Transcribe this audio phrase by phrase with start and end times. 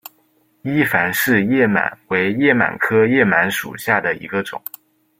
[0.63, 4.59] 伊凡氏叶螨为叶螨科叶螨属下的一个种。